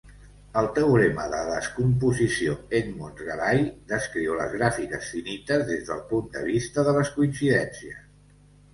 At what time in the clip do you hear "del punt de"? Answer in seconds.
5.95-6.47